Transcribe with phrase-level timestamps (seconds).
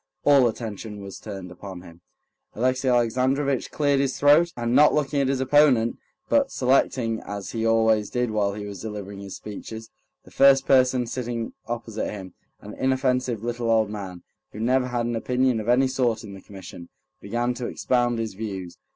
[0.23, 2.01] All attention was turned upon him.
[2.55, 7.67] Alexey Alexandrovitch cleared his throat, and not looking at his opponent, but selecting, as he
[7.67, 9.91] always did while he was delivering his speeches,
[10.23, 15.15] the first person sitting opposite him, an inoffensive little old man, who never had an
[15.15, 16.89] opinion of any sort in the Commission,
[17.21, 18.79] began to expound his views.